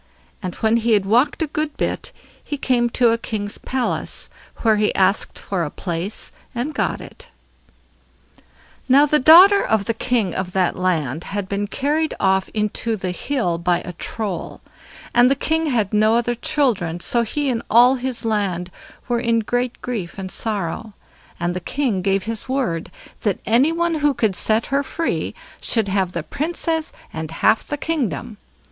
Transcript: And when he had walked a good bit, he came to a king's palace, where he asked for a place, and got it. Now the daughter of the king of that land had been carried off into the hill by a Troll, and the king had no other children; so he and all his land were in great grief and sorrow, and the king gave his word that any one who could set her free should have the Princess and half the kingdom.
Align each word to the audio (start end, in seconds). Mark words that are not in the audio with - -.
And 0.41 0.55
when 0.55 0.77
he 0.77 0.93
had 0.93 1.05
walked 1.05 1.43
a 1.43 1.45
good 1.47 1.77
bit, 1.77 2.11
he 2.43 2.57
came 2.57 2.89
to 2.89 3.11
a 3.11 3.19
king's 3.19 3.59
palace, 3.59 4.31
where 4.63 4.77
he 4.77 4.95
asked 4.95 5.37
for 5.37 5.63
a 5.63 5.69
place, 5.69 6.31
and 6.55 6.73
got 6.73 6.99
it. 7.01 7.29
Now 8.89 9.05
the 9.05 9.19
daughter 9.19 9.63
of 9.63 9.85
the 9.85 9.93
king 9.93 10.33
of 10.33 10.53
that 10.53 10.75
land 10.75 11.25
had 11.25 11.47
been 11.47 11.67
carried 11.67 12.15
off 12.19 12.49
into 12.49 12.95
the 12.95 13.11
hill 13.11 13.59
by 13.59 13.81
a 13.81 13.93
Troll, 13.93 14.61
and 15.13 15.29
the 15.29 15.35
king 15.35 15.67
had 15.67 15.93
no 15.93 16.15
other 16.15 16.33
children; 16.33 16.99
so 16.99 17.21
he 17.21 17.47
and 17.51 17.61
all 17.69 17.93
his 17.93 18.25
land 18.25 18.71
were 19.07 19.19
in 19.19 19.41
great 19.41 19.83
grief 19.83 20.17
and 20.17 20.31
sorrow, 20.31 20.93
and 21.39 21.55
the 21.55 21.59
king 21.59 22.01
gave 22.01 22.23
his 22.23 22.49
word 22.49 22.89
that 23.21 23.37
any 23.45 23.71
one 23.71 23.93
who 23.93 24.15
could 24.15 24.35
set 24.35 24.65
her 24.73 24.81
free 24.81 25.35
should 25.61 25.89
have 25.89 26.13
the 26.13 26.23
Princess 26.23 26.91
and 27.13 27.29
half 27.29 27.67
the 27.67 27.77
kingdom. 27.77 28.37